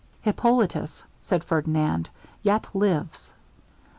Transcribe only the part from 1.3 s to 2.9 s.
Ferdinand, 'yet